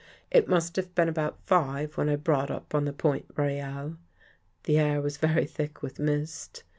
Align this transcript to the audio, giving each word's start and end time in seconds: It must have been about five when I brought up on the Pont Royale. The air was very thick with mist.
It 0.31 0.47
must 0.47 0.77
have 0.77 0.95
been 0.95 1.07
about 1.07 1.37
five 1.45 1.95
when 1.95 2.09
I 2.09 2.15
brought 2.15 2.49
up 2.49 2.73
on 2.73 2.85
the 2.85 2.91
Pont 2.91 3.25
Royale. 3.37 3.97
The 4.63 4.79
air 4.79 4.99
was 4.99 5.17
very 5.17 5.45
thick 5.45 5.83
with 5.83 5.99
mist. 5.99 6.63